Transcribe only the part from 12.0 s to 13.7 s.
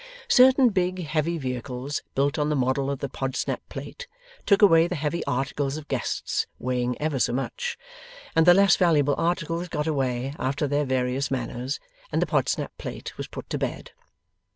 and the Podsnap plate was put to